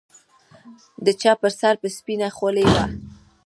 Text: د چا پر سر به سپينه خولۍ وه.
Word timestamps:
د 1.05 1.07
چا 1.21 1.31
پر 1.41 1.51
سر 1.59 1.75
به 1.81 1.87
سپينه 1.97 2.27
خولۍ 2.37 2.65
وه. 2.73 2.83